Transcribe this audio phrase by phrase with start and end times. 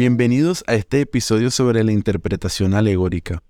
[0.00, 3.42] Bienvenidos a este episodio sobre la interpretación alegórica.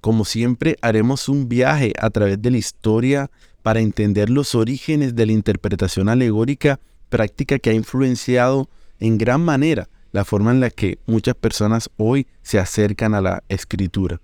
[0.00, 3.30] Como siempre, haremos un viaje a través de la historia
[3.62, 6.80] para entender los orígenes de la interpretación alegórica,
[7.10, 12.26] práctica que ha influenciado en gran manera la forma en la que muchas personas hoy
[12.40, 14.22] se acercan a la escritura.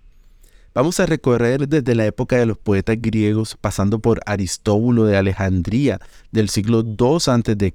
[0.73, 6.01] Vamos a recorrer desde la época de los poetas griegos, pasando por Aristóbulo de Alejandría
[6.33, 7.75] del siglo II a.C.,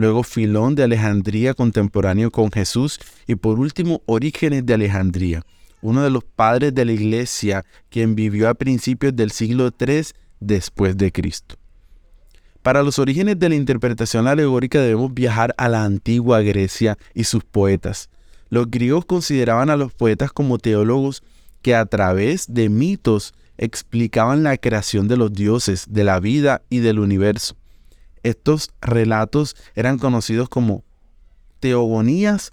[0.00, 5.44] luego Filón de Alejandría contemporáneo con Jesús y por último Orígenes de Alejandría,
[5.82, 10.04] uno de los padres de la iglesia quien vivió a principios del siglo III
[10.40, 11.56] después de Cristo.
[12.62, 17.44] Para los orígenes de la interpretación alegórica debemos viajar a la antigua Grecia y sus
[17.44, 18.08] poetas.
[18.48, 21.22] Los griegos consideraban a los poetas como teólogos
[21.60, 26.78] que a través de mitos explicaban la creación de los dioses, de la vida y
[26.78, 27.59] del universo.
[28.22, 30.84] Estos relatos eran conocidos como
[31.60, 32.52] teogonías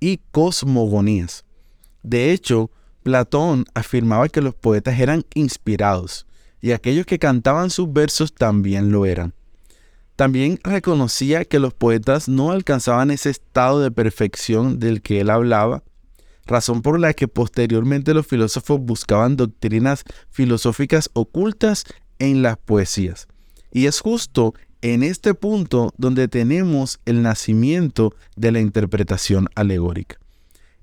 [0.00, 1.44] y cosmogonías.
[2.02, 2.70] De hecho,
[3.02, 6.26] Platón afirmaba que los poetas eran inspirados
[6.60, 9.34] y aquellos que cantaban sus versos también lo eran.
[10.16, 15.84] También reconocía que los poetas no alcanzaban ese estado de perfección del que él hablaba,
[16.46, 21.84] razón por la que posteriormente los filósofos buscaban doctrinas filosóficas ocultas
[22.18, 23.28] en las poesías.
[23.72, 30.18] Y es justo en este punto donde tenemos el nacimiento de la interpretación alegórica.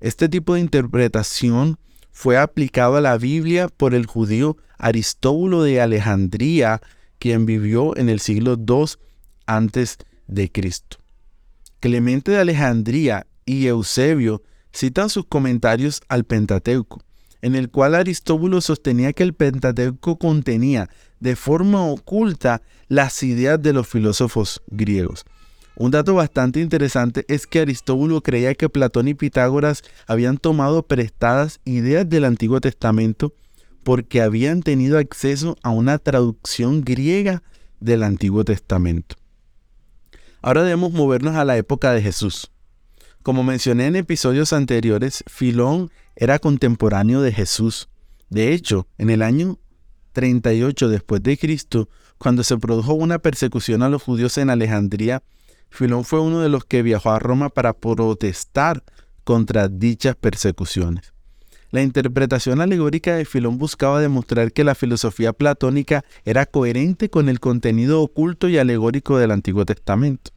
[0.00, 1.78] Este tipo de interpretación
[2.10, 6.80] fue aplicado a la Biblia por el judío Aristóbulo de Alejandría,
[7.18, 8.86] quien vivió en el siglo II
[9.46, 10.98] antes de Cristo.
[11.80, 14.42] Clemente de Alejandría y Eusebio
[14.72, 17.03] citan sus comentarios al Pentateuco,
[17.44, 20.88] en el cual Aristóbulo sostenía que el Pentateuco contenía
[21.20, 25.26] de forma oculta las ideas de los filósofos griegos.
[25.76, 31.60] Un dato bastante interesante es que Aristóbulo creía que Platón y Pitágoras habían tomado prestadas
[31.66, 33.34] ideas del Antiguo Testamento
[33.82, 37.42] porque habían tenido acceso a una traducción griega
[37.78, 39.16] del Antiguo Testamento.
[40.40, 42.53] Ahora debemos movernos a la época de Jesús.
[43.24, 47.88] Como mencioné en episodios anteriores, Filón era contemporáneo de Jesús.
[48.28, 49.58] De hecho, en el año
[50.12, 55.22] 38 después de Cristo, cuando se produjo una persecución a los judíos en Alejandría,
[55.70, 58.84] Filón fue uno de los que viajó a Roma para protestar
[59.24, 61.14] contra dichas persecuciones.
[61.70, 67.40] La interpretación alegórica de Filón buscaba demostrar que la filosofía platónica era coherente con el
[67.40, 70.30] contenido oculto y alegórico del Antiguo Testamento.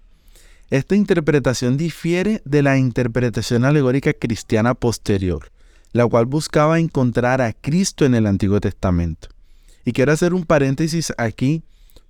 [0.70, 5.50] Esta interpretación difiere de la interpretación alegórica cristiana posterior,
[5.94, 9.30] la cual buscaba encontrar a Cristo en el Antiguo Testamento.
[9.86, 11.64] Y quiero hacer un paréntesis aquí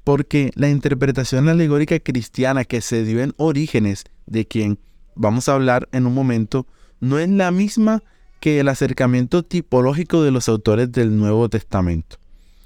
[0.04, 4.80] porque la interpretación alegórica cristiana que se dio en Orígenes, de quien
[5.14, 6.66] vamos a hablar en un momento,
[7.00, 8.02] no es la misma
[8.40, 12.18] que el acercamiento tipológico de los autores del Nuevo Testamento.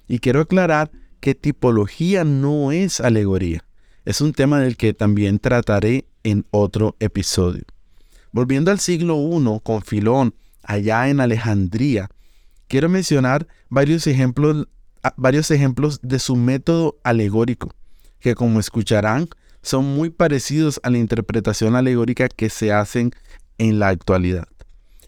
[0.08, 3.66] Y quiero aclarar que tipología no es alegoría.
[4.04, 7.64] Es un tema del que también trataré en otro episodio.
[8.32, 12.10] Volviendo al siglo I con Filón, allá en Alejandría,
[12.68, 14.68] quiero mencionar varios ejemplos
[15.18, 17.74] varios ejemplos de su método alegórico,
[18.20, 19.28] que como escucharán
[19.64, 23.12] son muy parecidos a la interpretación alegórica que se hacen
[23.58, 24.48] en la actualidad.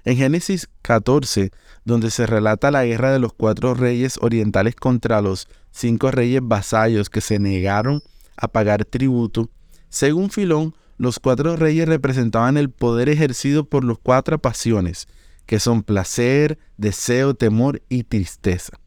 [0.03, 1.51] En Génesis 14,
[1.85, 7.09] donde se relata la guerra de los cuatro reyes orientales contra los cinco reyes vasallos
[7.09, 8.01] que se negaron
[8.37, 9.49] a pagar tributo,
[9.89, 15.07] según Filón, los cuatro reyes representaban el poder ejercido por las cuatro pasiones,
[15.45, 18.79] que son placer, deseo, temor y tristeza.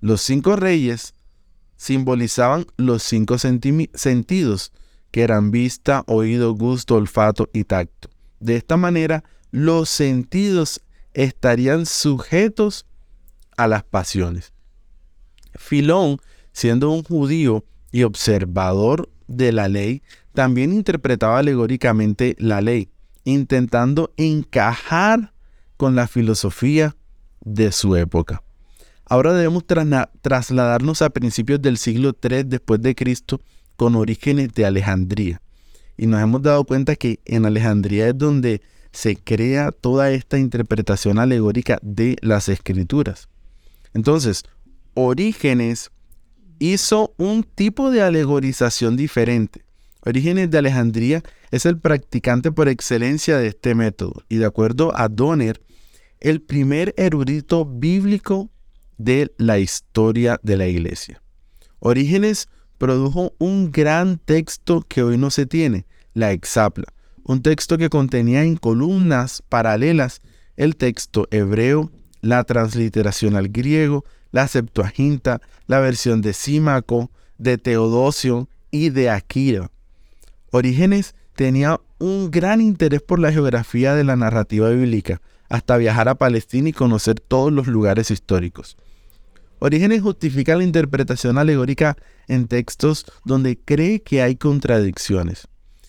[0.00, 1.14] Los cinco reyes
[1.76, 4.72] simbolizaban los cinco sentidos,
[5.10, 8.10] que eran vista, oído, gusto, olfato y tacto.
[8.38, 10.82] De esta manera, los sentidos
[11.14, 12.86] estarían sujetos
[13.56, 14.52] a las pasiones.
[15.54, 16.20] Filón,
[16.52, 20.02] siendo un judío y observador de la ley,
[20.32, 22.88] también interpretaba alegóricamente la ley,
[23.22, 25.32] intentando encajar
[25.76, 26.96] con la filosofía
[27.40, 28.42] de su época.
[29.04, 33.40] Ahora debemos trasladarnos a principios del siglo III después de Cristo
[33.76, 35.40] con orígenes de Alejandría.
[35.96, 38.60] Y nos hemos dado cuenta que en Alejandría es donde
[38.90, 43.28] se crea toda esta interpretación alegórica de las escrituras.
[43.92, 44.42] Entonces,
[44.96, 45.90] Orígenes
[46.58, 49.64] hizo un tipo de alegorización diferente.
[50.02, 55.08] Orígenes de Alejandría es el practicante por excelencia de este método y de acuerdo a
[55.08, 55.62] Donner,
[56.20, 58.50] el primer erudito bíblico
[58.98, 61.22] de la historia de la iglesia.
[61.80, 62.48] Orígenes
[62.78, 66.86] produjo un gran texto que hoy no se tiene, la Exapla,
[67.24, 70.22] un texto que contenía en columnas paralelas
[70.56, 71.90] el texto hebreo,
[72.20, 74.04] la transliteración al griego,
[74.34, 79.70] la Septuaginta, la versión de Símaco, de Teodosio y de Aquila.
[80.50, 86.16] Orígenes tenía un gran interés por la geografía de la narrativa bíblica, hasta viajar a
[86.16, 88.76] Palestina y conocer todos los lugares históricos.
[89.60, 91.96] Orígenes justifica la interpretación alegórica
[92.26, 95.46] en textos donde cree que hay contradicciones.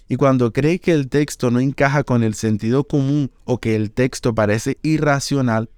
[0.08, 3.90] Y cuando cree que el texto no encaja con el sentido común o que el
[3.90, 5.72] texto parece irracional,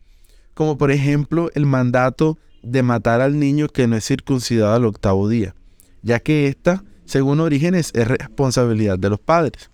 [0.54, 2.38] como por ejemplo el mandato
[2.72, 5.56] de matar al niño que no es circuncidado al octavo día,
[6.02, 9.70] ya que esta, según Orígenes, es responsabilidad de los padres.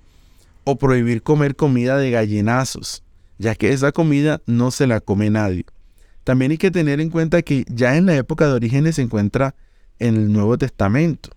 [0.64, 3.04] O prohibir comer comida de gallinazos,
[3.38, 5.66] ya que esa comida no se la come nadie.
[6.24, 9.56] También hay que tener en cuenta que ya en la época de Orígenes se encuentra
[10.00, 11.30] en el Nuevo Testamento,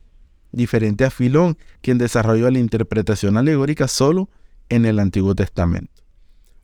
[0.53, 4.31] diferente a Filón, quien desarrolló la interpretación alegórica solo
[4.69, 6.03] en el Antiguo Testamento.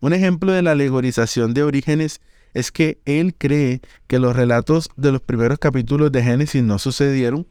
[0.01, 2.21] Un ejemplo de la alegorización de Orígenes
[2.55, 7.47] es que él cree que los relatos de los primeros capítulos de Génesis no sucedieron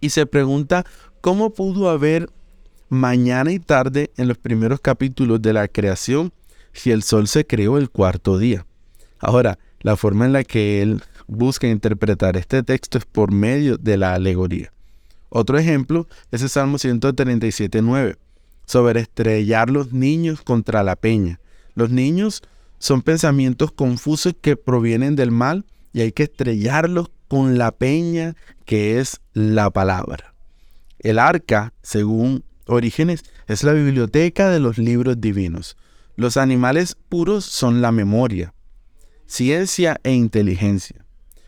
[0.00, 0.84] y se pregunta
[1.20, 2.30] cómo pudo haber
[2.88, 6.32] mañana y tarde en los primeros capítulos de la creación
[6.72, 8.66] si el sol se creó el cuarto día.
[9.18, 13.96] Ahora, la forma en la que él busca interpretar este texto es por medio de
[13.96, 14.72] la alegoría.
[15.28, 18.16] Otro ejemplo es el Salmo 137.9,
[18.64, 21.40] sobre estrellar los niños contra la peña.
[21.74, 22.42] Los niños
[22.78, 29.00] son pensamientos confusos que provienen del mal y hay que estrellarlos con la peña que
[29.00, 30.34] es la palabra.
[30.98, 35.76] El arca, según Orígenes, es la biblioteca de los libros divinos.
[36.16, 38.54] Los animales puros son la memoria,
[39.26, 41.04] ciencia e inteligencia.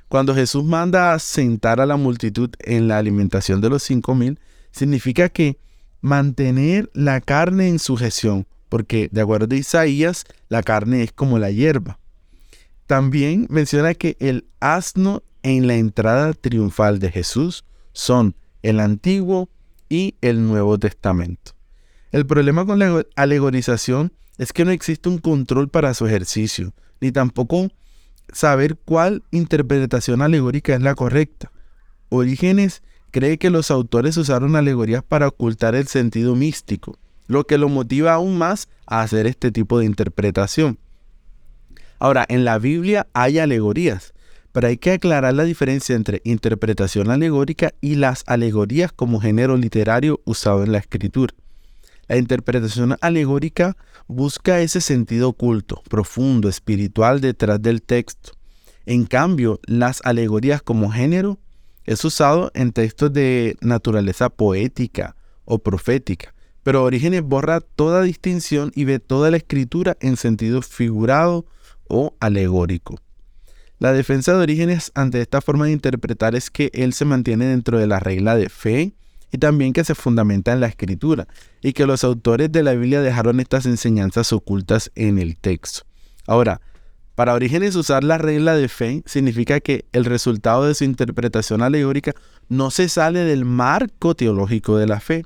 [0.08, 4.38] Cuando Jesús manda a sentar a la multitud en la alimentación de los cinco mil,
[4.70, 5.58] significa que
[6.00, 11.50] mantener la carne en sujeción, porque de acuerdo a Isaías, la carne es como la
[11.50, 11.98] hierba.
[12.86, 19.48] También menciona que el asno en la entrada triunfal de Jesús son el Antiguo
[19.88, 21.52] y el Nuevo Testamento.
[22.12, 27.12] El problema con la alegorización es que no existe un control para su ejercicio, ni
[27.12, 27.68] tampoco
[28.32, 31.50] saber cuál interpretación alegórica es la correcta.
[32.08, 36.98] Orígenes cree que los autores usaron alegorías para ocultar el sentido místico,
[37.28, 40.78] lo que lo motiva aún más a hacer este tipo de interpretación.
[42.00, 44.14] Ahora, en la Biblia hay alegorías,
[44.52, 50.20] pero hay que aclarar la diferencia entre interpretación alegórica y las alegorías como género literario
[50.24, 51.34] usado en la escritura.
[52.08, 53.76] La interpretación alegórica
[54.06, 58.32] busca ese sentido oculto, profundo, espiritual detrás del texto.
[58.86, 61.38] En cambio, las alegorías como género
[61.84, 66.34] es usado en textos de naturaleza poética o profética,
[66.68, 71.46] pero Orígenes borra toda distinción y ve toda la escritura en sentido figurado
[71.88, 73.00] o alegórico.
[73.78, 77.78] La defensa de Orígenes ante esta forma de interpretar es que él se mantiene dentro
[77.78, 78.92] de la regla de fe,
[79.32, 81.26] y también que se fundamenta en la escritura,
[81.62, 85.86] y que los autores de la Biblia dejaron estas enseñanzas ocultas en el texto.
[86.26, 86.60] Ahora,
[87.14, 92.12] para Orígenes usar la regla de fe significa que el resultado de su interpretación alegórica
[92.50, 95.24] no se sale del marco teológico de la fe.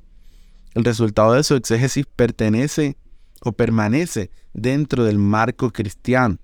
[0.73, 2.97] El resultado de su exégesis pertenece
[3.41, 6.37] o permanece dentro del marco cristiano.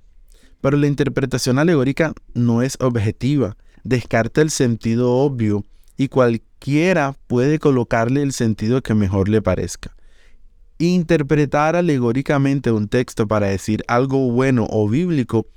[0.62, 5.64] Pero la interpretación alegórica no es objetiva, descarta el sentido obvio
[5.98, 9.96] y cualquier quiera puede colocarle el sentido que mejor le parezca.
[10.78, 15.48] Interpretar alegóricamente un texto para decir algo bueno o bíblico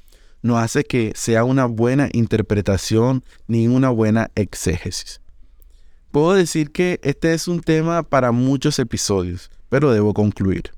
[0.40, 5.21] no hace que sea una buena interpretación ni una buena exégesis.
[6.12, 10.71] Puedo decir que este es un tema para muchos episodios, pero debo concluir.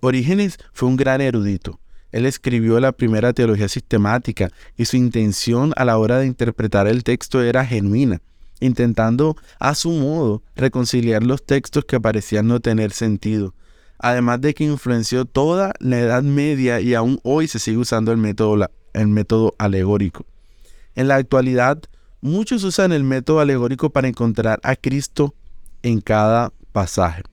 [0.00, 1.78] Orígenes fue un gran erudito.
[2.10, 7.04] Él escribió la primera teología sistemática y su intención a la hora de interpretar el
[7.04, 8.20] texto era genuina
[8.60, 13.54] intentando a su modo reconciliar los textos que parecían no tener sentido,
[13.98, 18.18] además de que influenció toda la Edad Media y aún hoy se sigue usando el
[18.18, 20.24] método, el método alegórico.
[20.94, 21.82] En la actualidad,
[22.22, 25.34] muchos usan el método alegórico para encontrar a Cristo
[25.82, 27.24] en cada pasaje.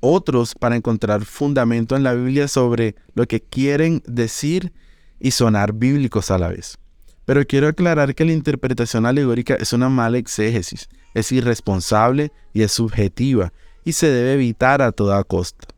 [0.00, 4.72] Otros para encontrar fundamento en la Biblia sobre lo que quieren decir
[5.18, 6.76] y sonar bíblicos a la vez.
[7.24, 12.72] Pero quiero aclarar que la interpretación alegórica es una mala exégesis, es irresponsable y es
[12.72, 13.52] subjetiva
[13.84, 15.68] y se debe evitar a toda costa.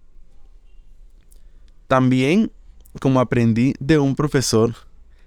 [1.89, 2.53] También,
[3.01, 4.75] como aprendí de un profesor,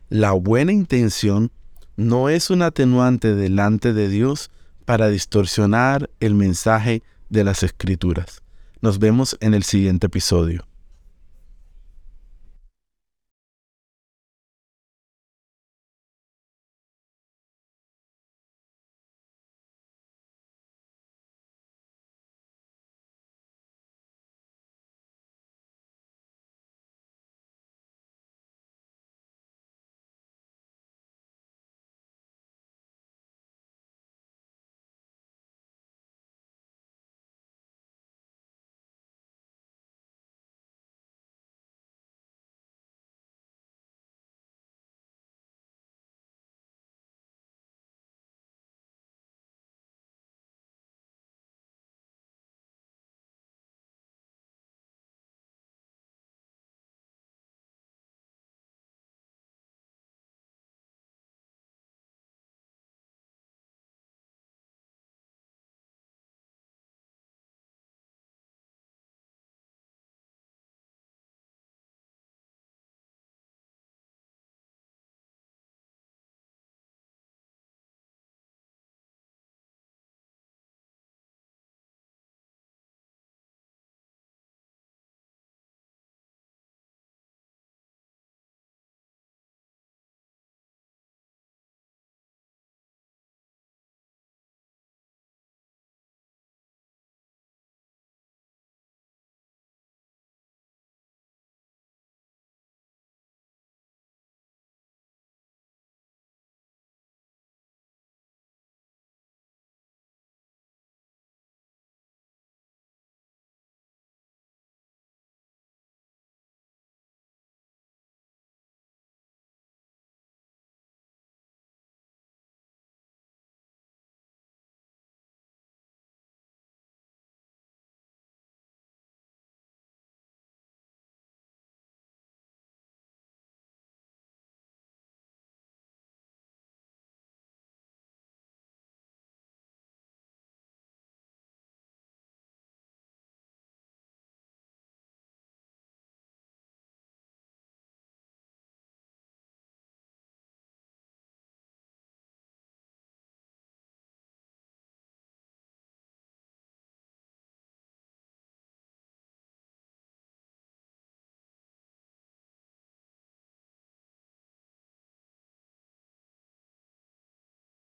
[0.10, 1.51] la buena intención
[1.95, 4.51] no es un atenuante delante de Dios
[4.85, 8.41] para distorsionar el mensaje de las escrituras.
[8.81, 10.67] Nos vemos en el siguiente episodio.